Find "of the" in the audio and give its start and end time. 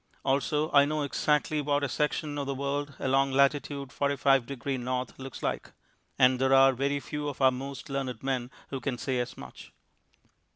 2.39-2.55